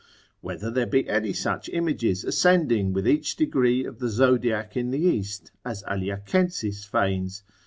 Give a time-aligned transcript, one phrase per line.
[0.39, 4.97] Whether there be any such images ascending with each degree of the zodiac in the
[4.97, 7.43] east, as Aliacensis feigns?